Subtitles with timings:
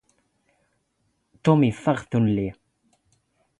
[1.43, 2.49] ⵜⵓⵎ ⵉⴼⴼⵖ ⵜ ⵓⵏⵏⵍⵉ.